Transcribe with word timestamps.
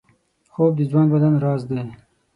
خوب 0.53 0.71
د 0.77 0.81
ځوان 0.91 1.07
بدن 1.13 1.33
راز 1.43 1.61
دی 1.69 1.81